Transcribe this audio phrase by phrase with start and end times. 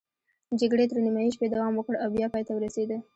[0.59, 2.97] جګړې تر نیمايي شپې دوام وکړ او بیا پای ته ورسېده.